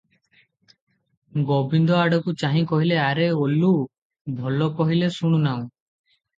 [1.51, 3.71] ଗୋବିନ୍ଦ ଆଡ଼କୁ ଚାହି କହିଲେ, 'ଆରେ ଓଲୁ,
[4.43, 5.73] ଭଲ କହିଲେ ଶୁଣୁନାହୁଁ?